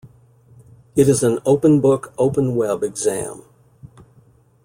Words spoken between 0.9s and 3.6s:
It is an "Open-Book, Open-Web" exam.